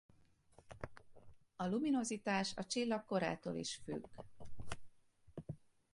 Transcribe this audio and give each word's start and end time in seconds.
A 1.55 1.65
luminozitás 1.67 2.51
a 2.55 2.65
csillag 2.65 3.05
korától 3.05 3.55
is 3.55 3.79
függ. 3.83 4.07